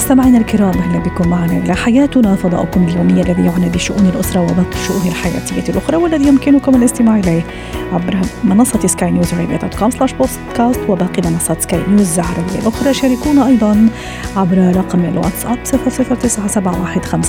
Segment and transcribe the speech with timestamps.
[0.00, 5.06] مستمعينا الكرام أهلا بكم معنا إلى حياتنا فضاؤكم اليومي الذي يعنى بشؤون الأسرة وباقي الشؤون
[5.06, 7.46] الحياتية الأخرى والذي يمكنكم الاستماع إليه
[7.92, 12.94] عبر منصة سكاي نيوز dot com slash podcast وباقي منصات سكاي نيوز العربية الأخرى.
[12.94, 13.88] شاركونا أيضا
[14.36, 17.22] عبر رقم الواتساب 00971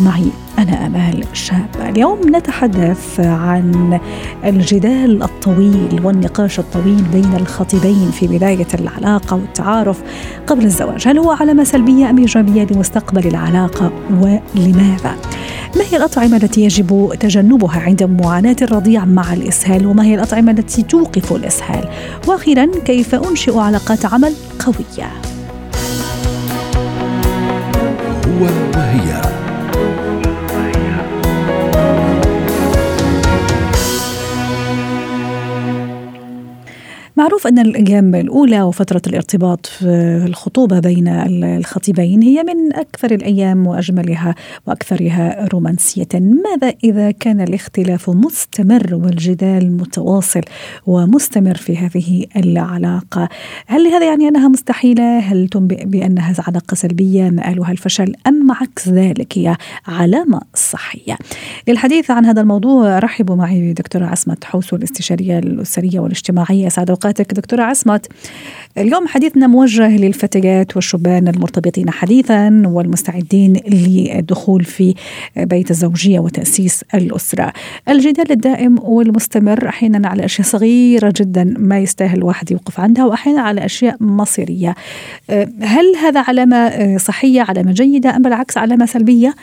[0.00, 0.30] معي
[0.60, 4.00] أنا أمال شاب اليوم نتحدث عن
[4.44, 10.02] الجدال الطويل والنقاش الطويل بين الخطيبين في بداية العلاقة والتعارف
[10.46, 11.08] قبل الزواج.
[11.08, 15.16] هل هو علامة سلبية أم إيجابية لمستقبل العلاقة ولماذا؟
[15.76, 20.82] ما هي الأطعمة التي يجب تجنبها عند معاناة الرضيع مع الإسهال؟ وما هي الأطعمة التي
[20.82, 21.88] توقف الإسهال؟
[22.28, 25.10] وأخيرا كيف أنشئ علاقات عمل قوية؟
[28.26, 29.29] هو وهي.
[37.20, 41.08] معروف أن الأيام الأولى وفترة الارتباط في الخطوبة بين
[41.44, 44.34] الخطيبين هي من أكثر الأيام وأجملها
[44.66, 46.08] وأكثرها رومانسية.
[46.14, 50.40] ماذا إذا كان الاختلاف مستمر والجدال متواصل
[50.86, 53.28] ومستمر في هذه العلاقة؟
[53.66, 59.38] هل هذا يعني أنها مستحيلة؟ هل تنبئ بأنها علاقة سلبية؟ مآلها الفشل أم عكس ذلك
[59.38, 61.16] هي علامة صحية.
[61.68, 66.68] للحديث عن هذا الموضوع رحبوا معي بدكتورة عصمت حوسو الاستشارية الأسرية والاجتماعية.
[66.68, 68.06] سعد اوقاتك دكتورة عصمت
[68.78, 74.94] اليوم حديثنا موجه للفتيات والشبان المرتبطين حديثا والمستعدين للدخول في
[75.36, 77.52] بيت الزوجية وتأسيس الأسرة.
[77.88, 83.64] الجدال الدائم والمستمر أحيانا على أشياء صغيرة جدا ما يستاهل الواحد يوقف عندها واحيانا على
[83.64, 84.74] أشياء مصيرية.
[85.62, 89.34] هل هذا علامة صحية علامة جيدة أم بالعكس علامة سلبية؟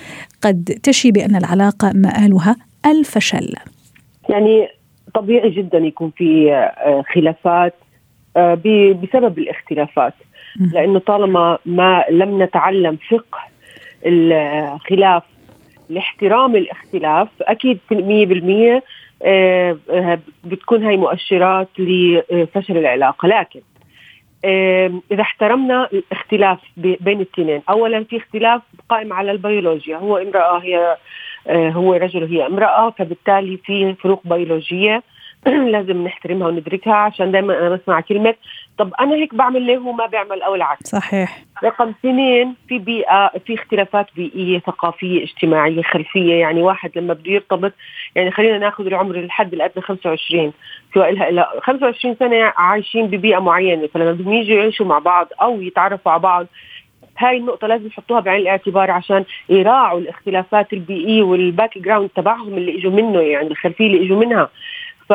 [0.41, 2.55] قد تشي بأن العلاقة مآلها
[2.85, 3.53] الفشل.
[4.29, 4.76] يعني
[5.13, 7.73] طبيعي جدا يكون في آه، خلافات
[8.37, 8.53] آه،
[9.03, 10.13] بسبب الاختلافات.
[10.73, 13.39] لأنه طالما ما لم نتعلم فقه
[14.05, 15.23] الخلاف
[15.89, 18.83] لاحترام الاختلاف أكيد 100%
[19.23, 19.77] آه،
[20.43, 23.27] بتكون هاي مؤشرات لفشل العلاقة.
[23.27, 23.61] لكن
[25.11, 29.97] إذا احترمنا الاختلاف بين الاثنين اولا في اختلاف قائم على البيولوجيا.
[29.97, 30.97] هو امرأة هي
[31.49, 35.03] هو رجل وهي امرأة فبالتالي في فروق بيولوجية.
[35.73, 38.35] لازم نحترمها وندركها عشان دائما أنا بسمع كلمة
[38.77, 41.43] طب أنا هيك بعمل ليه هو ما بيعمل أو العكس؟ صحيح.
[41.63, 46.33] رقم اثنين في بيئة في اختلافات بيئية ثقافية اجتماعية خلفية.
[46.33, 47.73] يعني واحد لما بده يرتبط
[48.15, 50.53] يعني خلينا ناخذ العمر الحد الادنى 25
[50.93, 56.11] سواء لها 25 سنة عايشين ببيئة معينة فلما بدهم يجوا يعيشوا مع بعض أو يتعرفوا
[56.11, 56.47] على بعض
[57.17, 62.91] هاي النقطة لازم يحطوها بعين الاعتبار عشان يراعوا الاختلافات البيئية وال background تبعهم اللي إجوا
[62.91, 64.49] منه يعني الخلفية اللي إجوا منها.
[65.09, 65.13] ف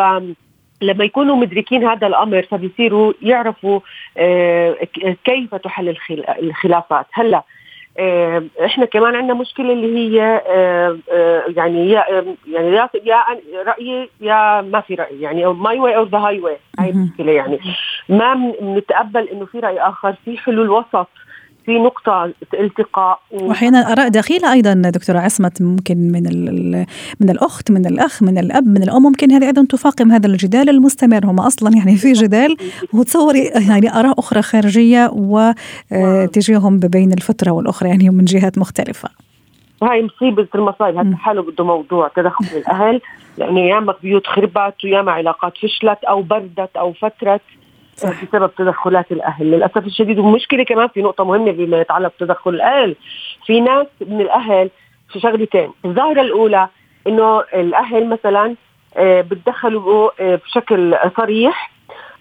[0.82, 3.80] لما يكونوا مدركين هذا الأمر فبيصيروا يعرفوا
[4.16, 4.76] آه،
[5.24, 5.96] كيف تحل
[6.40, 7.06] الخلافات.
[7.12, 7.42] هلأ
[7.98, 10.98] آه، إحنا كمان عندنا مشكلة اللي هي آه،
[11.56, 12.04] يعني يا
[12.46, 17.32] يعني يا رأيي يا ما في رأي يعني my way أو the highway هاي المشكلة
[17.32, 17.58] يعني.
[18.08, 21.08] ما بنتقبل إنه في رأي آخر في حلول وسط.
[21.66, 26.22] في نقطة التقاء واحيانا أراء دخيلة أيضا دكتورة عصمت ممكن من
[27.20, 31.24] من الأخت من الأخ من الأب من الأم ممكن هذه أيضا تفاقم هذا الجدال المستمر.
[31.24, 32.56] هم أصلا يعني في جدال.
[32.94, 39.08] وتصوري يعني آراء أخرى خارجية وتجيهم بين الفترة والأخرى يعني من جهات مختلفة.
[39.80, 43.00] وهي مصيبة المصايب هذا حاله بده موضوع تدخل الأهل؟
[43.38, 47.40] لأنه ياما بيوت خربت وياما علاقات فشلت أو بردت أو فترت.
[47.96, 48.24] صح.
[48.24, 49.50] بسبب تدخلات الأهل.
[49.50, 52.96] للأسف الشديد والمشكلة كمان في نقطة مهمة بما يتعلق بتدخل الأهل.
[53.46, 54.70] في ناس من الأهل
[55.08, 55.70] في شغلتين.
[55.84, 56.68] الظاهرة الأولى
[57.06, 58.54] إنه الأهل مثلا
[58.96, 61.70] آه، بتدخلوا آه، بشكل صريح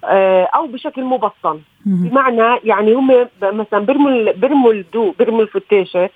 [0.06, 1.60] آه، أو بشكل مبطن.
[1.86, 6.10] بمعنى يعني هم مثلا برموا برموا الدو برموا الفتيشة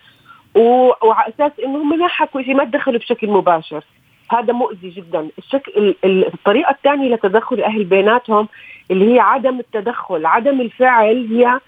[0.55, 3.83] وعلى أساس إنه هم ما حكوا شيء ما تدخلوا بشكل مباشر.
[4.31, 5.27] هذا مؤذي جدا.
[5.37, 8.47] الشكل الطريقة الثانية لتدخل الاهل بيناتهم
[8.91, 11.59] اللي هي عدم التدخل عدم الفعل هي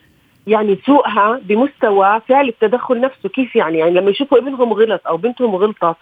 [0.48, 3.30] يعني سوءها بمستوى فعل التدخل نفسه.
[3.30, 5.96] كيف يعني؟ يعني لما يشوفوا ابنهم غلط أو بنتهم غلطت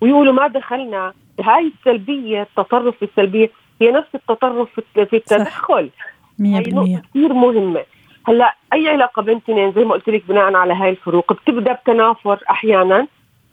[0.00, 5.90] ويقولوا ما دخلنا هاي السلبية التطرف السلبية هي نفس التطرف في التدخل.
[6.38, 7.84] 100% هي نقطه كثير مهمة.
[8.26, 12.38] هلأ أي علاقة بين اثنين زي ما قلت لك بناء على هاي الفروق بتبدأ بتنافر
[12.50, 13.06] أحيانا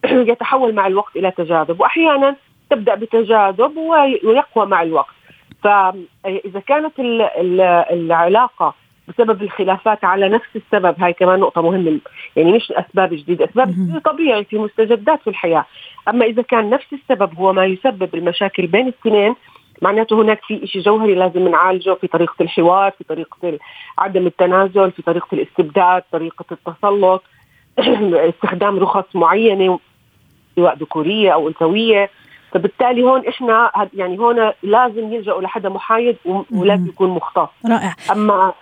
[0.31, 2.35] يتحول مع الوقت إلى تجاذب واحيانا
[2.69, 5.18] تبدأ بتجاذب ويقوى مع الوقت.
[5.63, 6.93] فاذا كانت
[7.91, 8.73] العلاقة
[9.07, 11.99] بسبب الخلافات على نفس السبب هاي كمان نقطة مهمة.
[12.35, 15.65] يعني مش أسباب جديدة أسباب جديدة طبيعي في مستجدات في الحياة.
[16.07, 19.35] أما إذا كان نفس السبب هو ما يسبب المشاكل بين الاثنين
[19.81, 23.59] معناته هناك في شيء جوهري لازم نعالجه في طريقة الحوار في طريقة
[23.97, 27.23] عدم التنازل في طريقة الاستبداد طريقة التسلط
[28.29, 29.79] استخدام رخص معينة
[30.55, 32.09] سواء ذكورية أو أنثوية.
[32.51, 36.17] فبالتالي هون إحنا يعني هون لازم يلجأوا لحدا محايد
[36.51, 37.49] ولازم يكون مختص.
[37.65, 37.95] رائع.
[38.11, 38.53] أما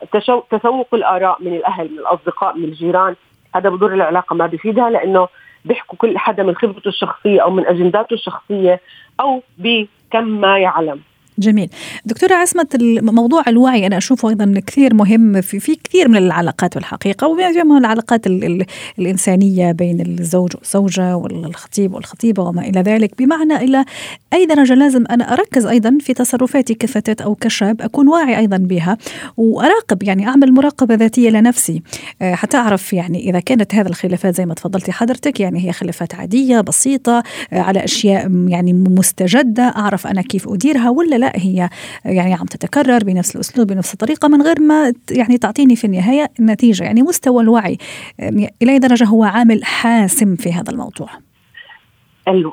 [0.52, 3.16] تسوق الآراء من الأهل من الأصدقاء من الجيران
[3.56, 5.28] هذا بضر العلاقة ما بيفيدها لأنه
[5.66, 8.82] بيحكوا كل حدا من خبرته الشخصية أو من أجنداته الشخصية
[9.20, 11.02] أو بكم ما يعلم.
[11.40, 11.70] جميل.
[12.06, 17.28] دكتورة عصمت موضوع الوعي أنا أشوفه أيضا كثير مهم في, في كثير من العلاقات بالحقيقة
[17.28, 18.66] ومن العلاقات ال ال
[19.00, 23.12] الإنسانية بين الزوج والزوجة والخطيب والخطيبة وما إلى ذلك.
[23.18, 23.86] بمعنى إلى
[24.34, 28.98] أي درجة لازم أنا أركز أيضا في تصرفاتي كفتاة أو كشاب أكون واعي أيضا بها
[29.38, 31.82] وأراقب يعني أعمل مراقبة ذاتية لنفسي.
[32.22, 36.16] آه، حتى أعرف يعني إذا كانت هذه الخلافات زي ما تفضلتي حضرتك يعني هي خلافات
[36.16, 37.24] عادية بسيطة
[37.54, 41.27] آه، على أشياء يعني مستجدة أعرف أنا كيف أديرها ولا لا.
[41.36, 41.70] هي
[42.06, 46.84] يعني عم تتكرر بنفس الأسلوب بنفس الطريقة من غير ما يعني تعطيني في النهاية النتيجه
[46.84, 47.78] يعني مستوى الوعي
[48.62, 51.10] إلى أي درجة هو عامل حاسم في هذا الموضوع؟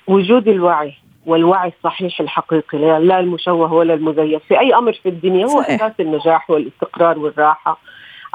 [0.06, 0.94] وجود الوعي
[1.26, 5.82] والوعي الصحيح الحقيقي لا المشوه ولا المزيف في أي أمر في الدنيا هو صحيح.
[5.82, 7.80] أساس النجاح والاستقرار والراحة.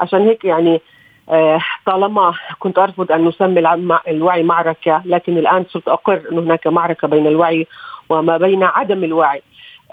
[0.00, 0.80] عشان هيك يعني
[1.28, 3.74] آه، طالما كنت أرفض أن نسمي
[4.08, 7.66] الوعي معركة لكن الآن صرت أقر ان هناك معركة بين الوعي
[8.08, 9.42] وما بين عدم الوعي.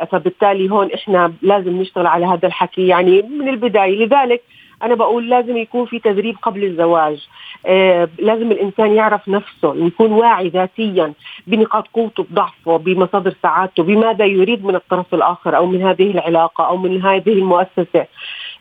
[0.05, 2.87] فبالتالي هون إحنا لازم نشتغل على هذا الحكي.
[2.87, 4.41] يعني من البداية لذلك
[4.83, 7.27] أنا بقول لازم يكون في تدريب قبل الزواج.
[7.65, 11.13] آه لازم الإنسان يعرف نفسه يكون واعي ذاتيا
[11.47, 16.77] بنقاط قوته بضعفه بمصادر سعادته بماذا يريد من الطرف الآخر أو من هذه العلاقة أو
[16.77, 18.05] من هذه المؤسسة.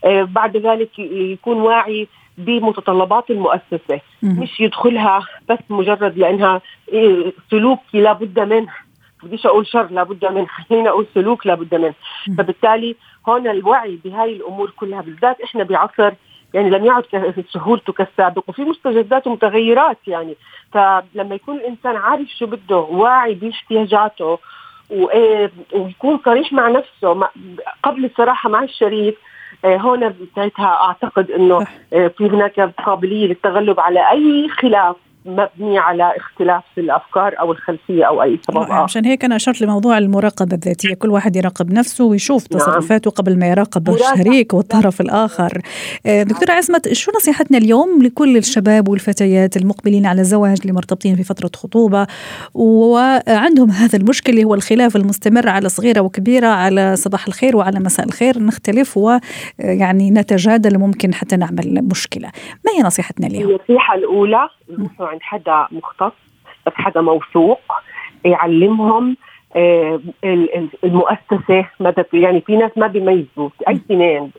[0.04, 4.00] آه بعد ذلك يكون واعي بمتطلبات المؤسسة.
[4.22, 6.60] مش يدخلها بس مجرد لأنها
[6.94, 8.85] آه، سلوكي لابد منه.
[9.22, 11.94] بديش أقول شر لابد منه خلينا أقول سلوك لابد منه
[12.38, 12.96] فبالتالي
[13.28, 16.12] هون الوعي بهاي الأمور كلها بالذات إحنا بعصر
[16.54, 17.04] يعني لم يعد
[17.52, 20.36] سهولته كالسابق وفي مستجدات ومتغيرات يعني.
[20.72, 24.38] فلما يكون الإنسان عارف شو بده واعي باحتياجاته
[24.90, 27.28] ويكون صريح مع نفسه
[27.82, 29.18] قبل الصراحة مع الشريك
[29.64, 34.96] آه، هون ساعتها أعتقد إنه آه، في هناك قابلية للتغلب على أي خلاف.
[35.26, 39.98] مبني على اختلاف في الأفكار أو الخلفية أو أي سبب عشان هيك أنا أشرت لموضوع
[39.98, 40.94] المراقبة الذاتية.
[40.94, 42.60] كل واحد يراقب نفسه ويشوف نعم.
[42.60, 45.60] تصرفاته قبل ما يراقب الشريك والطرف الآخر.
[46.06, 51.24] آه، دكتورة عصمت شو نصيحتنا اليوم لكل الشباب والفتيات المقبلين على الزواج اللي مرتبطين في
[51.24, 52.06] فترة خطوبة؟
[52.54, 58.38] وعندهم هذا المشكلة هو الخلاف المستمر على صغيرة وكبيرة على صباح الخير وعلى مساء الخير.
[58.38, 62.30] نختلف ويعني نتجادل ممكن حتى نعمل مشكلة.
[62.66, 64.48] ما هي نصيحتنا اليوم؟ النصيحة الأولى
[65.16, 66.12] عند حدا مختص
[66.66, 67.60] بس حدا موثوق
[68.24, 69.16] يعلمهم
[69.56, 70.00] آه،
[70.84, 74.30] المؤسسة مدى يعني في ناس ما بيميزوا أي اثنين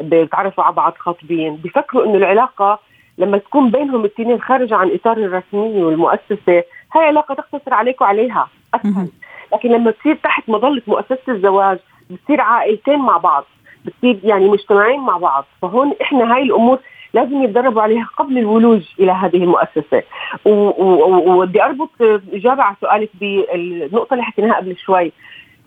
[0.00, 2.78] بيتعرفوا على بعض خاطبين بيفكروا إنه العلاقة
[3.18, 9.08] لما تكون بينهم الاثنين خارجه عن إطار الرسمية والمؤسسة هاي علاقة تقتصر عليك وعليها اسهل
[9.52, 11.78] لكن لما تصير تحت مظلة مؤسسة الزواج
[12.10, 13.44] بتصير عائلتين مع بعض
[13.84, 16.78] بتصير يعني مجتمعين مع بعض فهون إحنا هاي الأمور
[17.14, 20.02] لازم يتدربوا عليها قبل الولوج إلى هذه المؤسسة.
[20.44, 21.90] وبدي أربط
[22.32, 25.12] اجابه على سؤالك بالنقطه اللي حكيناها قبل شوي.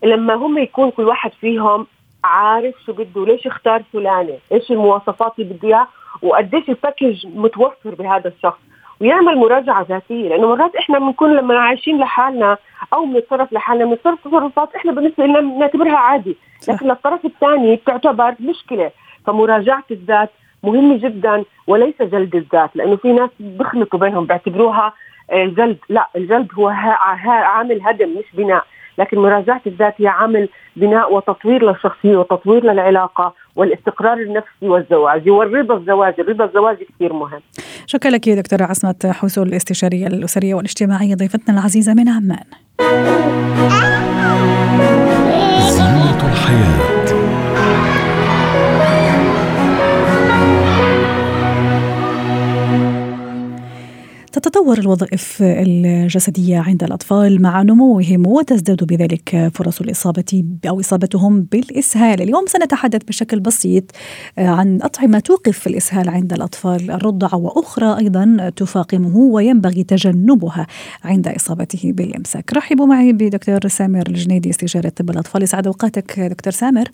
[0.03, 1.87] لما هم يكون كل واحد فيهم
[2.23, 5.87] عارف شو بده ليش اختار فلانة؟ إيش المواصفات اللي بده إياها؟
[6.21, 8.59] وقديش الباكج متوفر بهذا الشخص؟
[9.01, 10.29] ويعمل مراجعة ذاتية.
[10.29, 12.57] لأنه مرات إحنا بنكون لما عايشين لحالنا
[12.93, 16.37] أو بنتصرف لحالنا بنتصرف تصرفات إحنا بالنسبة لنا بنعتبرها عادي.
[16.69, 18.91] لكن للطرف الثاني بتعتبر مشكلة.
[19.25, 20.29] فمراجعة الذات
[20.63, 24.93] مهمه جدا وليس جلد الذات لأنه في ناس بيخلطوا بينهم بيعتبروها
[25.31, 25.77] آه، جلد.
[25.89, 28.63] لا الجلد هو عامل هدم مش بناء.
[28.97, 35.29] لكن مراجعة الذات هي عامل بناء وتطوير للشخصية وتطوير للعلاقة والاستقرار النفسي والزواج.
[35.29, 37.41] والرضا الزواج الرضا الزواجي كثير مهم.
[37.85, 42.45] شكرا لك دكتورة عصمت حسول الاستشارية الأسرية والاجتماعية ضيفتنا العزيزة من عمان.
[45.69, 46.96] زينة الحياة.
[54.57, 62.21] تتطور الوظائف الجسدية عند الأطفال مع نموهم وتزداد بذلك فرص الإصابة أو إصابتهم بالإسهال.
[62.21, 63.83] اليوم سنتحدث بشكل بسيط
[64.37, 66.91] عن أطعمة توقف الإسهال عند الأطفال.
[66.91, 70.67] الرضع وأخرى أيضا تفاقمه وينبغي تجنبها
[71.03, 72.53] عند إصابته بالإمساك.
[72.53, 76.91] رحبوا معي بدكتور سامر الجنيدي استشاري طب الأطفال يسعد أوقاتك دكتور سامر.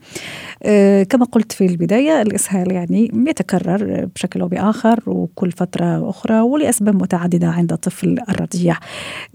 [0.63, 6.95] آه، كما قلت في البداية الإسهال يعني يتكرر بشكل أو بآخر وكل فترة أخرى ولأسباب
[6.95, 8.75] متعددة عند الطفل الرضيع.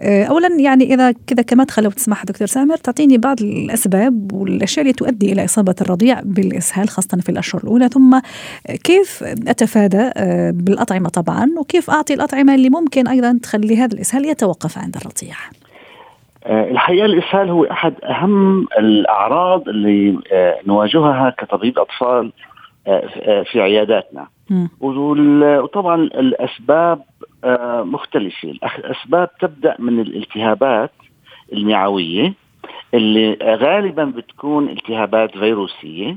[0.01, 4.93] آه، أولا يعني إذا كذا كمدخل لو تسمح دكتور سامر تعطيني بعض الأسباب والأشياء اللي
[4.93, 7.89] تؤدي إلى إصابة الرضيع بالإسهال خاصة في الأشهر الأولى.
[7.89, 8.21] ثم
[8.85, 14.79] كيف أتفادى آه، بالأطعمة طبعا وكيف أعطي الأطعمة اللي ممكن أيضا تخلي هذا الإسهال يتوقف
[14.79, 15.37] عند الرضيع؟
[16.47, 20.19] آه، الحقيقة الإسهال هو أحد أهم الأعراض اللي
[20.67, 22.33] نواجهها كطبيب أطفال
[23.53, 24.27] في عياداتنا.
[24.81, 27.03] وطبعا الأسباب
[27.85, 28.51] مختلفة.
[28.79, 30.91] الأسباب تبدأ من الالتهابات
[31.53, 32.35] المعوية
[32.95, 36.17] اللي غالبا بتكون التهابات فيروسية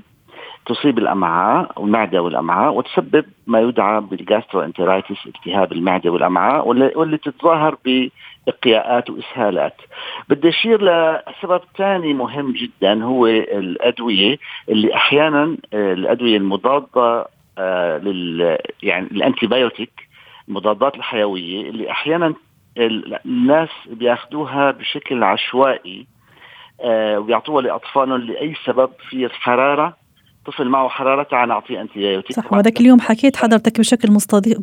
[0.66, 7.75] تصيب الأمعاء والمعدة والأمعاء وتسبب ما يدعى بال gastroenteritis التهاب المعدة والأمعاء واللي تتظاهر
[8.48, 9.76] باقياءات وإسهالات.
[10.30, 14.38] بدي أشير لسبب ثاني مهم جدا هو الأدوية
[14.70, 17.26] اللي أحيانا آه، الأدوية المضادة
[17.58, 19.92] آه، لل يعني ال antibiotic
[20.48, 22.34] المضادات الحيوية اللي أحيانا
[22.78, 26.08] الناس بياخذوها بشكل عشوائي
[26.82, 30.00] آه، ويعطوها لأطفالهم لأي سبب في حرارة
[30.46, 32.36] طفل معه حرارة تعال نعطيه antibiotic.
[32.36, 34.12] صح وذاك اليوم حكيت حضرتك بشكل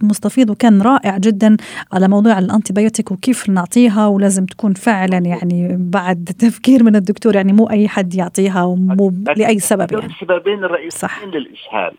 [0.03, 1.57] مستفيض وكان رائع جدا
[1.93, 7.71] على موضوع الأنتيبيوتيك وكيف نعطيها ولازم تكون فعلا يعني بعد تفكير من الدكتور يعني مو
[7.71, 10.07] أي حد يعطيها ومو لأي سبب يعني.
[10.07, 11.93] السببين الرئيسيين للإسهال.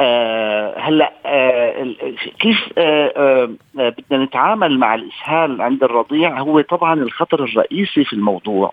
[0.00, 1.94] آه هلا آه
[2.40, 8.72] كيف آه آه بدنا نتعامل مع الإسهال عند الرضيع؟ هو طبعا الخطر الرئيسي في الموضوع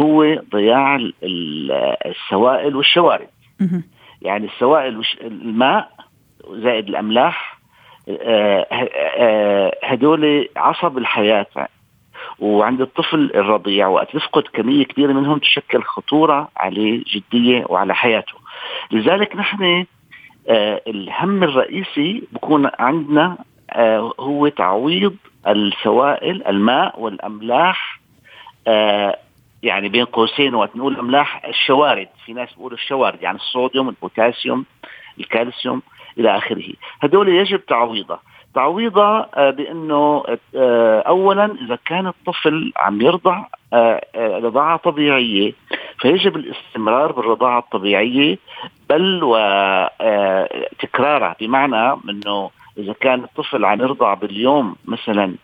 [0.00, 0.98] هو ضياع
[2.06, 3.28] السوائل والشوارد
[4.22, 5.90] يعني السوائل الماء
[6.50, 7.58] زائد الأملاح
[8.08, 11.46] آه، هدول عصب الحياة.
[12.38, 18.34] وعند الطفل الرضيع وقت يفقد كمية كبيرة منهم تشكل خطورة عليه جدية وعلى حياته.
[18.90, 19.86] لذلك نحن
[20.48, 23.38] الهم الرئيسي بكون عندنا
[23.70, 25.16] آه هو تعويض
[25.48, 28.00] السوائل الماء والأملاح
[28.66, 29.18] آه
[29.62, 32.08] يعني بين قوسين وقت نقول أملاح الشوارد.
[32.24, 34.64] في ناس بيقولوا الشوارد يعني الصوديوم البوتاسيوم
[35.20, 35.82] الكالسيوم
[36.18, 36.72] إلى آخره.
[37.00, 38.20] هدول يجب تعويضها
[38.58, 40.24] تعويضها آه، بأنه
[40.56, 45.52] آه، اولا إذا كان الطفل عم يرضع آه، رضاعة طبيعية
[45.98, 48.38] فيجب الاستمرار بالرضاعة الطبيعية
[48.90, 49.20] بل
[50.02, 55.34] وتكرارها بمعنى إنه إذا كان الطفل عم يرضع باليوم مثلا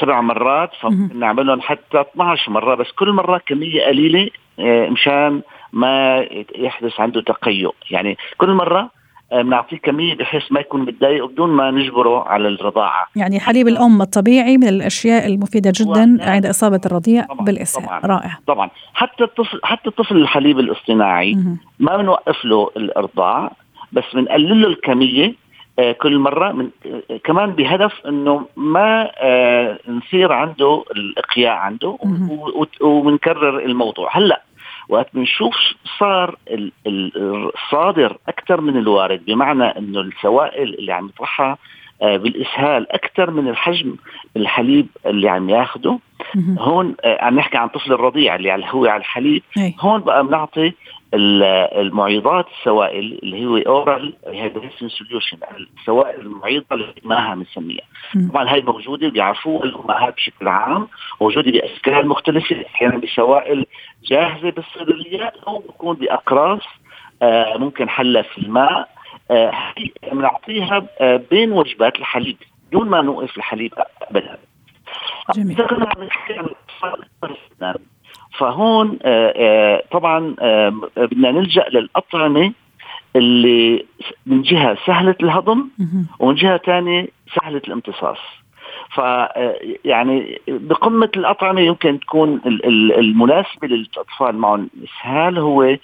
[0.00, 6.26] سبع مرات فنعملهم حتى 12 مرة بس كل مرة كمية قليلة مشان ما
[6.56, 7.74] يحدث عنده تقيؤ.
[7.90, 8.90] يعني كل مرة
[9.32, 13.06] بنعطيه كمية بحيث ما يكون متضايق بدون ما نجبره على الرضاعة.
[13.16, 18.38] يعني حليب الأم الطبيعي من الأشياء المفيدة جدا عند إصابة الرضيع بالاسهال، رائع.
[18.46, 18.70] طبعا.
[18.94, 21.36] حتى الطفل حتى الطفل الحليب الاصطناعي
[21.78, 23.52] ما بنوقف له الأرضاع
[23.92, 25.34] بس بنقلل له الكمية
[25.78, 31.98] آه كل مرة من آه كمان بهدف إنه ما آه نصير عنده الإقياء عنده
[32.80, 34.18] وبنكرر الموضوع.
[34.18, 34.42] هلأ
[34.88, 35.54] وقت بنشوف
[35.98, 36.36] صار
[36.86, 41.58] الصادر أكثر من الوارد بمعنى إنه السوائل اللي عم يطرحها
[42.02, 43.96] آه، بالإسهال أكثر من الحجم
[44.36, 45.98] الحليب اللي عم ياخده.
[46.58, 49.42] هون آه، عم نحكي عن طفل الرضيع اللي هو على الحليب.
[49.80, 50.72] هون بقى بنعطي
[51.14, 55.38] المعيضات السوائل اللي هو oral rehydration solution
[55.80, 57.84] السوائل المعيضة اللي ماها بنسميها
[58.30, 60.88] طبعا هاي موجودة بيعرفوها الأمهات بشكل عام
[61.20, 63.66] موجودة باشكال مختلفة أحيانا بسوائل
[64.04, 66.62] جاهزة بالصيدليات أو بكون بأقراص
[67.22, 68.88] آه ممكن حلها في الماء.
[69.30, 69.52] آه
[70.12, 72.36] بنعطيها آه بين وجبات الحليب
[72.72, 74.38] دون ما نوقف الحليب ابدا.
[75.36, 75.56] جميل.
[78.38, 82.52] فهون آه، آه، طبعا آه، بدنا نلجأ للأطعمة
[83.16, 83.86] اللي
[84.26, 85.68] من جهة سهلة الهضم
[86.18, 87.08] ومن جهة ثانية
[87.40, 88.18] سهلة الامتصاص.
[88.94, 89.00] ف
[89.84, 92.40] يعني بقمة الأطعمة يمكن تكون
[92.98, 95.76] المناسبة للأطفال معهم اسهال هو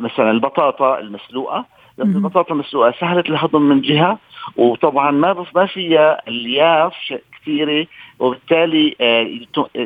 [0.00, 1.64] مثلا البطاطا المسلوقة
[1.98, 4.18] البطاطا المسلوقه سهله الهضم من جهة
[4.56, 6.94] وطبعا ما ما فيها الياف
[7.40, 7.86] كثيرة
[8.18, 9.26] وبالتالي آه،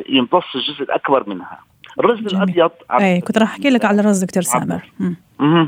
[0.09, 1.59] يمتص الجزء الأكبر منها.
[1.99, 2.35] الرز جميل.
[2.35, 4.81] الأبيض اي كنت راح أحكي لك على الرز دكتور سامر.
[5.41, 5.67] أها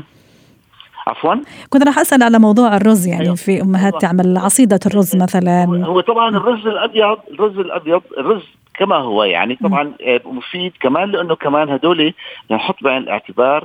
[1.06, 1.34] عفوا.
[1.70, 3.34] كنت راح أسأل على موضوع الرز يعني أيوة.
[3.34, 3.98] في أمهات أيوة.
[3.98, 5.64] تعمل عصيدة الرز مثلا.
[5.64, 8.42] هو طبعا الرز الابيض الرز الأبيض الرز
[8.74, 12.14] كما هو يعني طبعا آه، مفيد كمان لأنه كمان هدول
[12.50, 13.64] نحط بعين الاعتبار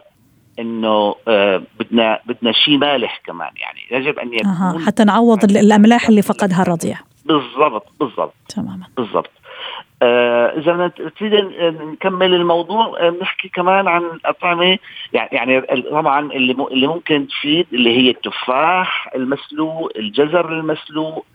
[0.59, 5.57] إنه آه، بدنا بدنا شيء مالح كمان يعني يجب أن يكون أها حتى نعوض ال-
[5.57, 6.97] الأملاح اللي فقدها الرضيع.
[7.25, 8.85] بالضبط بالضبط تماما.
[8.97, 9.29] بالضبط.
[10.01, 10.87] آه إذا
[11.19, 11.33] تريد
[11.81, 14.77] نكمل الموضوع آه، بنحكي كمان عن اطعمه
[15.13, 21.25] يعني يعني طبعا اللي اللي ممكن تفيد اللي هي التفاح المسلوق الجزر المسلوق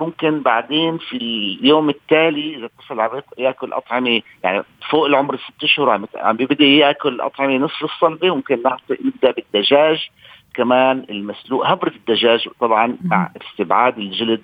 [0.00, 5.64] ممكن بعدين في اليوم التالي إذا الطفل عم ياك- يأكل أطعمة يعني فوق العمر ست
[5.64, 10.08] اشهر عم بيبدأ يأكل أطعمة نصف الصلبة ممكن نعطي نبدأ بالدجاج
[10.54, 11.66] كمان المسلوق.
[11.66, 14.42] هبرة الدجاج طبعا مع استبعاد الجلد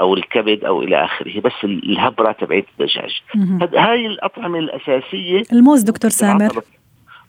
[0.00, 3.22] أو الكبد أو إلى آخره بس ال- الهبرة تبعت الدجاج.
[3.76, 5.42] هاي الأطعمة الأساسية.
[5.52, 6.62] الموز دكتور سامر.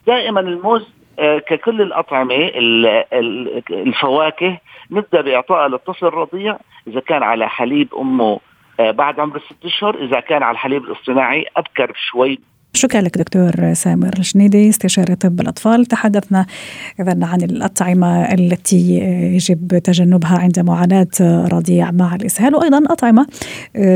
[0.07, 4.57] دائما الموز آه، ككل الأطعمة ال- ال- الفواكه
[4.91, 6.57] نبدأ باعطائها للطفل الرضيع
[6.87, 8.39] إذا كان على حليب أمه
[8.79, 12.39] آه، بعد عمر الست أشهر إذا كان على الحليب الاصطناعي أبكر شوي
[12.75, 15.85] شكرا لك دكتور سامر الشنيدي استشاري طب الأطفال.
[15.85, 16.45] تحدثنا
[16.99, 18.97] إذا عن الأطعمة التي
[19.35, 21.07] يجب تجنبها عند معاناة
[21.51, 23.27] رضيع مع الإسهال وأيضا أطعمة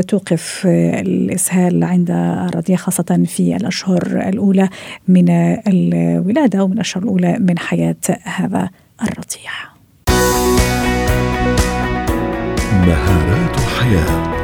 [0.08, 4.68] توقف الإسهال عند الرضيع خاصة في الأشهر الأولى
[5.08, 5.30] من
[5.66, 8.70] الولادة ومن الأشهر الأولى من حياة هذا
[9.02, 9.52] الرضيع.
[12.86, 14.39] مهارات حياة.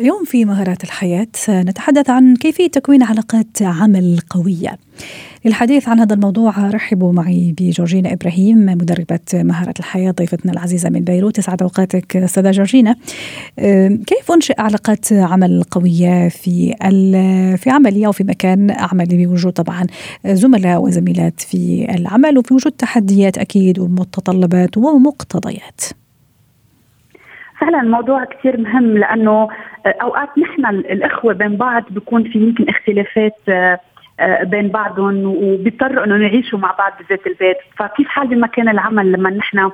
[0.00, 4.78] اليوم في مهارات الحياة نتحدث عن كيفية تكوين علاقات عمل قوية.
[5.44, 11.38] للحديث عن هذا الموضوع رحبوا معي بجورجينا إبراهيم مدربة مهارات الحياة ضيفتنا العزيزة من بيروت.
[11.38, 12.96] يسعد أوقاتك أستاذة جورجينا.
[14.06, 16.74] كيف أنشئ علاقات عمل قوية في
[17.56, 19.86] في عملي أو في مكان عملي؟ بوجود طبعا
[20.26, 25.80] زملاء وزميلات في العمل وفي وجود تحديات أكيد ومتطلبات ومقتضيات.
[27.60, 29.48] فعلا الموضوع كثير مهم لأنه
[29.86, 33.36] أوقات نحن الإخوة بين بعض بيكون في يمكن اختلافات
[34.42, 37.56] بين بعضهم وبيضطروا انه يعيشوا مع بعض بذات البيت.
[37.76, 39.70] فكيف حال بمكان العمل لما نحن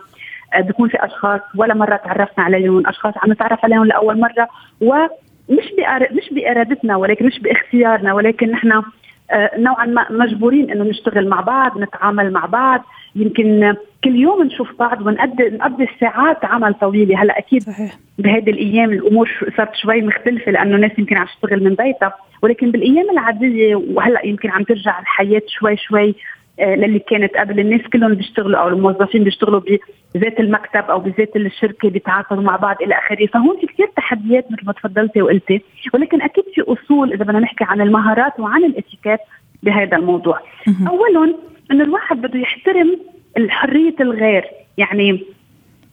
[0.59, 4.49] بيكون في أشخاص ولا مرة تعرفنا عليهم أشخاص عم نتعرف عليهم لأول مرة
[4.81, 5.65] ومش
[6.11, 8.83] مش بإرادتنا ولكن مش بإختيارنا ولكن نحن
[9.57, 12.85] نوعا ما مجبورين إنه نشتغل مع بعض نتعامل مع بعض.
[13.17, 13.75] يمكن
[14.05, 17.23] كل يوم نشوف بعض ونقضي نقضي ساعات عمل طويلة.
[17.23, 17.93] هلأ أكيد صحيح.
[18.19, 22.15] بهذه الأيام الأمور صارت شوي مختلفة لأنه الناس يمكن عم تشتغل من بيتها.
[22.43, 26.15] ولكن بالأيام العادية وهلأ يمكن عم ترجع الحياة شوي شوي
[26.61, 29.61] للي كانت قبل الناس كلهم بيشتغلوا أو الموظفين بيشتغلوا
[30.15, 33.27] بذات المكتب أو بذات الشركة بيتعاقدوا مع بعض إلى آخره.
[33.27, 35.63] فهون في كثير تحديات مثل ما تفضلتي وقلتي
[35.95, 39.21] ولكن أكيد في أصول إذا بدنا نحكي عن المهارات وعن الإتيكيت
[39.63, 40.41] بهذا الموضوع.
[40.89, 41.35] اولا
[41.71, 42.99] إنه الواحد بده يحترم
[43.49, 44.45] حريه الغير.
[44.79, 45.25] يعني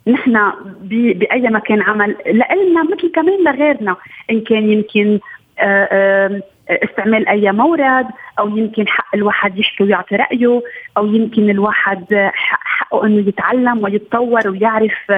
[0.08, 0.52] نحن
[0.90, 3.96] بأي مكان عمل لنا مثل كمان لغيرنا
[4.32, 5.20] إن كان يمكن
[5.60, 8.06] آآ آآ استعمال أي مورد
[8.40, 10.62] أو يمكن حق الواحد يحكي ويعطي رأيه
[10.98, 15.12] أو يمكن الواحد حقه إنه يتعلم ويتطور ويعرف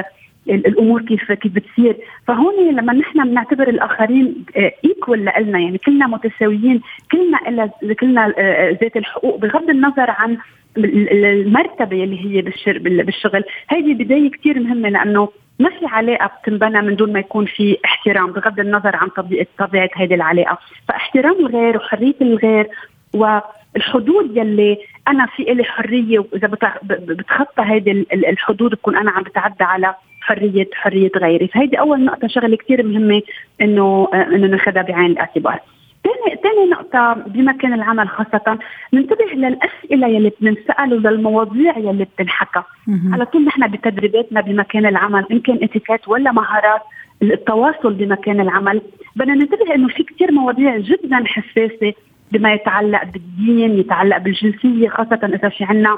[0.50, 1.98] الأمور كيف كيف بتصير.
[2.28, 4.46] فهون لما نحن بنعتبر الآخرين
[4.86, 6.82] ايكول لنا يعني كلنا متساويين
[7.12, 8.34] كلنا كلنا
[8.82, 10.38] ذات الحقوق بغض النظر عن
[10.78, 12.42] المرتبة اللي هي
[13.04, 13.44] بالشغل.
[13.68, 18.32] هذه بداية كثير مهمة لأنه ما في علاقة بتنبنى من دون ما يكون في احترام
[18.32, 20.58] بغض النظر عن طبيعة طبيعة هذه العلاقة.
[20.88, 22.68] فاحترام الغير وحرية الغير
[23.14, 26.48] والحدود يلي أنا في إلي حرية وإذا
[26.84, 31.48] بتخطى هذه الحدود بكون أنا عم بتعدى على حرية حرية غيري.
[31.48, 33.22] فهيدي أول نقطة شغلة كثير مهمة
[33.62, 35.60] إنه إنه ناخذها بعين الاعتبار.
[36.06, 38.60] ثاني ثاني نقطة بمكان العمل خاصة
[38.94, 42.64] ننتبه للأسئلة يلي بننسأل وللمواضيع يلي بتنحكى.
[43.12, 46.82] على طول نحن بتدريباتنا بمكان العمل إن كان اتيكيت ولا مهارات
[47.22, 48.82] التواصل بمكان العمل.
[49.16, 51.94] بدنا ننتبه إنه في كثير مواضيع جدا حساسة
[52.32, 55.98] بما يتعلق بالدين يتعلق بالجنسية خاصة إذا في عنا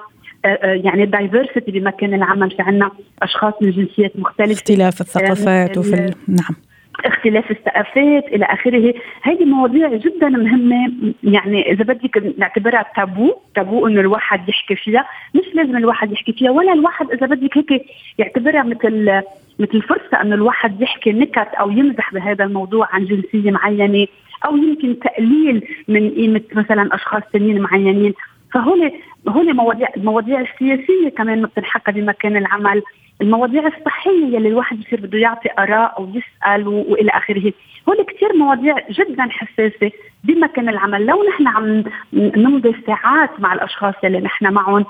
[0.63, 2.91] يعني الدايفرسيتي بمكان العمل في عنا
[3.21, 4.53] أشخاص من جنسيات مختلفة.
[4.53, 6.13] اختلاف الثقافات وفي ال...
[6.27, 6.66] نعم.
[7.05, 8.93] اختلاف الثقافات إلى آخره.
[9.21, 10.93] هذه مواضيع جدا مهمة.
[11.23, 15.05] يعني إذا بدك نعتبرها تابو تابو إنه الواحد يحكي فيها.
[15.35, 17.85] مش لازم الواحد يحكي فيها ولا الواحد إذا بدك هيك
[18.17, 19.21] يعتبرها مثل
[19.59, 24.07] مثل فرصة إنه الواحد يحكي نكت أو يمزح بهذا الموضوع عن جنسية معينة
[24.45, 28.13] أو يمكن تقليل من قيمة مثلا أشخاص ثانيين معينين.
[28.53, 28.91] فهول
[29.29, 32.83] هول مواضيع المواضيع السياسيه كمان ما بتنحكى بمكان العمل.
[33.21, 37.53] المواضيع الصحية يلي الواحد بصير بده يعطي آراء أو يسأل وإلى آخره
[37.89, 39.91] هول كثير مواضيع جدا حساسة
[40.23, 44.85] بمكان العمل لو نحن عم نمضي ساعات مع الأشخاص يلي نحن معهم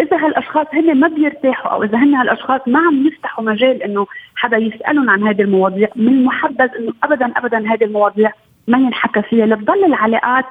[0.00, 4.56] إذا هالأشخاص هن ما بيرتاحوا أو إذا هن هالأشخاص ما عم يفتحوا مجال إنه حدا
[4.56, 8.32] يسألهم عن هذه المواضيع من المحبذ إنه ابدا ابدا هذه المواضيع
[8.68, 10.44] ما ينحكى فيها لتضل العلاقات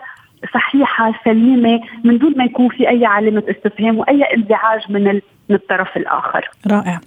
[0.53, 5.97] صحيحة سليمة من دون ما يكون في أي علامة استفهام وأي انزعاج من من الطرف
[5.97, 6.49] الآخر.
[6.71, 6.99] رائع.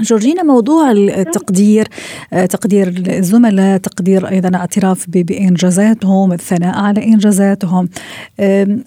[0.00, 1.86] جورجينا موضوع التقدير
[2.32, 7.88] تقدير الزملاء تقدير أيضا اعتراف بإنجازاتهم الثناء على إنجازاتهم.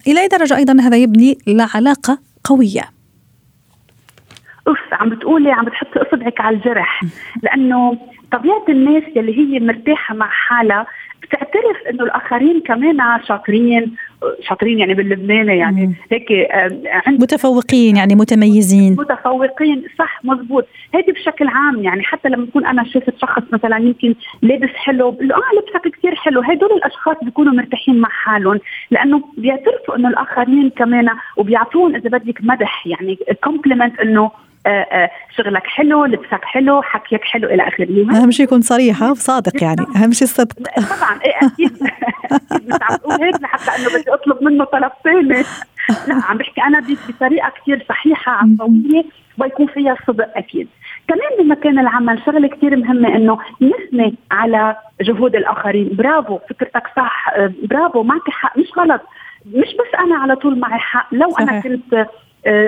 [0.08, 2.84] إلى أي درجة أيضا هذا يبني لعلاقه قوية؟
[4.68, 7.02] أوف عم بتقولي عم بتحطي اصبعك على الجرح.
[7.44, 7.98] لأنه
[8.32, 10.86] طبيعة الناس يلي هي مرتاحة مع حالها
[11.24, 13.96] بتعترف إنه الآخرين كمان شاطرين
[14.42, 16.48] شاطرين يعني باللبناني يعني هيك
[17.08, 18.94] عند متفوقين يعني متميزين.
[18.94, 20.68] متفوقين صح مزبوط.
[20.94, 25.32] هيدي بشكل عام يعني حتى لما يكون أنا شفت شخص مثلا يمكن لابس حلو بقول
[25.32, 26.42] آه لبسك كثير حلو.
[26.42, 28.60] هدول الأشخاص بيكونوا مرتاحين مع حالهم
[28.92, 34.32] لأنه بيعترفوا إنه الآخرين كمان وبيعطون إذا بدك مدح يعني كومبلمنت إنه آه، آه،
[35.38, 39.86] شغلك حلو لبسك حلو حكيك حلو إلى اخره أهم شيء يكون صريحه وصادق يعني.
[39.96, 41.84] أهم شيء الصدق طبعا إيه أكيد.
[42.68, 45.44] مش عم تقول هيك لحتى إنه بدي أطلب منه طلب ثاني
[46.08, 49.04] لا عم بحكي أنا بطريقة كثير صحيحة عفويه
[49.38, 50.68] ويكون فيها صدق أكيد.
[51.08, 55.90] كمان بمكان العمل شغلة كثير مهمة إنه نثني على جهود الآخرين.
[55.94, 57.30] برافو فكرتك صح.
[57.36, 58.58] آه، برافو معك حق.
[58.58, 59.02] مش غلط.
[59.46, 61.08] مش بس أنا على طول معي حق.
[61.12, 61.50] لو صحيح.
[61.50, 62.08] أنا كنت آه،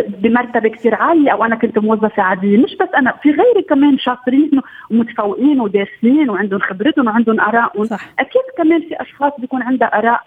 [0.07, 2.57] بمرتبة كثير عالية أو أنا كنت موظفة عادية.
[2.57, 4.61] مش بس أنا في غيري كمان شاطرين
[4.91, 7.87] ومتفوقين ودارسين وعندهم خبرتهم وعندهم ارائهم
[8.19, 10.21] أكيد كمان في أشخاص بيكون عندها آراء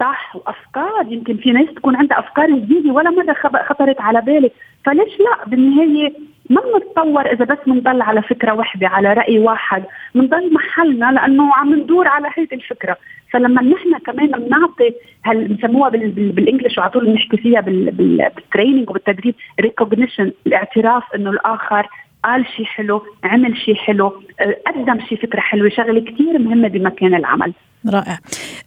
[0.00, 1.06] صح وأفكار.
[1.08, 3.32] يمكن في ناس تكون عندها أفكار جديدة ولا مرة
[3.68, 4.50] خطرت على بالي
[4.84, 6.12] فليش لا؟ بالنهاية
[6.50, 11.74] ما بنتطور إذا بس بنضل على فكرة واحدة على رأي واحد بنضل محلنا لأنه عم
[11.74, 12.96] ندور على هيدي الفكرة.
[13.32, 19.34] فلما نحن كمان بنعطي هل بنسموها بال English وعلى طول بنحكي فيها بال training وبالتدريب
[19.60, 21.88] recognition الاعتراف إنه الآخر
[22.24, 24.22] قال شيء حلو عمل شيء حلو
[24.66, 27.52] قدم شيء فكرة حلوة شغلة كثير مهمة بمكان العمل.
[27.88, 28.18] رائع.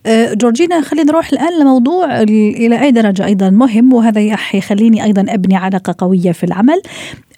[0.05, 4.21] أه، جورجينا خلينا نروح الآن لموضوع إلى أي درجة أيضا مهم وهذا
[4.53, 6.81] يخليني أيضا أبني علاقة قوية في العمل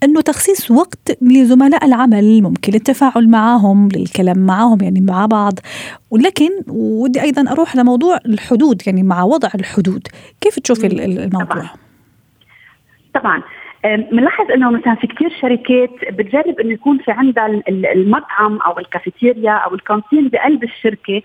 [0.04, 5.60] أنه تخصيص وقت لزملاء العمل ممكن للتفاعل معهم للكلام معهم يعني مع بعض.
[6.12, 10.08] ولكن ودي أيضا أروح لموضوع الحدود يعني مع وضع الحدود.
[10.42, 11.70] كيف تشوفي الموضوع؟ طبعا,
[13.14, 13.44] طبعا.
[13.96, 19.76] بنلاحظ إنه مثلا في كثير شركات بتجرب إنه يكون في عندها المطعم أو الكافيتيريا أو
[19.76, 21.22] الكانتين بقلب الشركة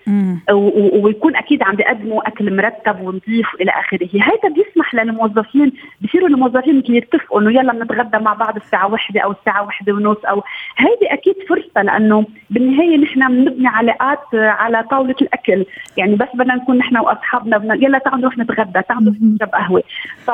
[0.93, 5.71] ويكون أكيد عم بيقدموا أكل مرتب ونظيف وإلى آخره، هذا بيسمح للموظفين
[6.01, 10.25] بصيروا الموظفين مثل يتفقوا إنه يلا بنتغدى مع بعض الساعة واحدة أو الساعة واحدة ونص
[10.25, 10.43] أو
[10.77, 15.65] هذه أكيد فرصة لأنه بالنهاية نحن بنبني علاقات على طاولة الأكل،
[15.97, 19.83] يعني بس بدنا نكون نحن وأصحابنا يلا تعالوا نروح نتغدى، تعالوا نشرب قهوة،
[20.25, 20.31] ف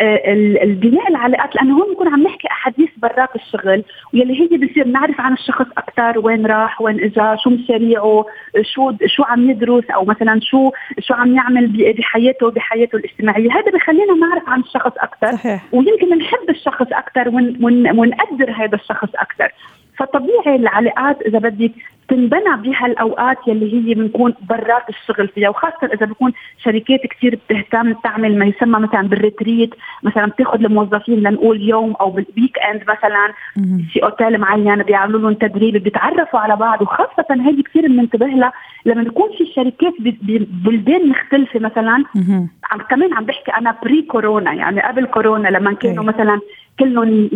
[0.00, 5.32] البناء العلاقات لأنه هون بنكون عم نحكي أحاديث برات الشغل واللي هي بصير نعرف عن
[5.32, 8.26] الشخص أكثر وين راح وين اجى شو مشاريعه
[8.62, 13.52] شو شو عم يدرس أو مثلا شو شو عم يعمل بحياته بحياته الاجتماعية.
[13.52, 15.62] هذا بخلينا نعرف عن الشخص أكثر صحيح.
[15.72, 19.52] ويمكن نحب الشخص أكثر ونقدر هذا الشخص أكثر
[19.96, 21.72] فطبيعي العلاقات إذا بدك
[22.08, 28.38] تنبنى بهالاوقات يلي هي بنكون برات الشغل فيها وخاصة إذا بكون شركات كثير بتهتم تعمل
[28.38, 33.32] ما يسمى مثلا بال retreat مثلا بتاخذ الموظفين لنقول يوم أو بال weekend مثلا
[33.92, 38.52] في أوتيل معين بيعملوا لهم تدريب بيتعرفوا على بعض وخاصة هذه كثير بننتبه لها
[38.86, 42.04] لما يكون في شركات ببلدان مختلفة مثلا
[42.70, 46.40] عم كمان عم بحكي أنا pre كورونا يعني قبل كورونا لما كانوا مثلا
[46.80, 47.30] كلهم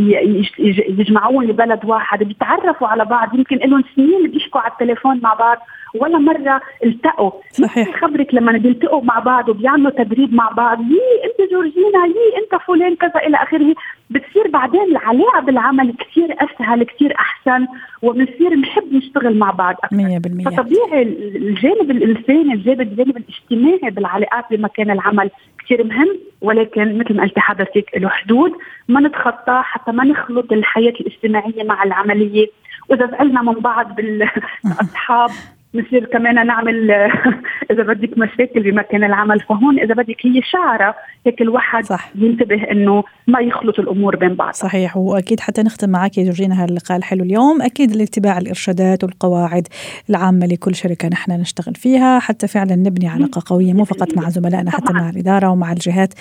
[0.88, 3.34] يجمعون لبلد واحد بيتعرفوا على بعض.
[3.34, 5.58] يمكن لهم سنين بيحكوا على التليفون مع بعض
[5.94, 7.30] ولا مرة التقوا.
[7.52, 8.00] صحيح.
[8.00, 12.96] خبرك لما بيلتقوا مع بعض وبيعملوا تدريب مع بعض يي أنت جورجينا يي أنت فلان
[12.96, 13.74] كذا إلى آخره.
[14.10, 17.66] بتصير بعدين العلاقة بالعمل كثير أسهل كثير أحسن
[18.02, 24.90] وبنصير نحب نشتغل مع بعض أكثر 100% فطبيعي الجانب الإنساني الجانب الجانب الاجتماعي بالعلاقات بمكان
[24.90, 25.30] العمل
[25.68, 28.52] كثير مهم ولكن مثل ما قلت حضرتك له حدود
[28.88, 32.46] ما نتخطاه حتى ما نخلط الحياة الاجتماعية مع العملية.
[32.88, 35.30] وإذا زعلنا من بعض بالاصحاب
[35.78, 36.90] نصير كمان نعمل
[37.70, 40.94] إذا بدك مشاكل بمكان العمل فهون إذا بدك هي شعرة
[41.26, 42.10] هيك الواحد صح.
[42.14, 44.52] ينتبه إنه ما يخلط الأمور بين بعض.
[44.52, 47.62] صحيح وأكيد حتى نختم معك يا جورجينا هاللقاء الحلو اليوم.
[47.62, 49.68] أكيد الاتباع الإرشادات والقواعد
[50.10, 52.18] العامة لكل شركة نحن نشتغل فيها.
[52.18, 56.14] حتى فعلا نبني علاقة قوية مو فقط مع زملائنا حتى مع الإدارة ومع الجهات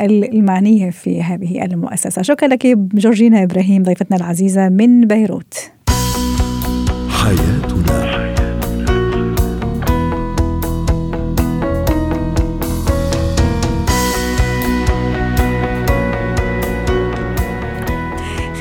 [0.00, 2.22] المعنية في هذه المؤسسة.
[2.22, 5.72] شكرا لك جورجينا إبراهيم ضيفتنا العزيزة من بيروت.
[7.10, 8.07] حياتنا.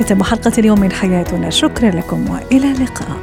[0.07, 1.49] ختم حلقة اليوم من حياتنا.
[1.49, 3.17] شكرا لكم وإلى اللقاء.